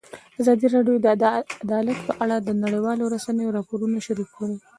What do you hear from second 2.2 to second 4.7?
اړه د نړیوالو رسنیو راپورونه شریک کړي.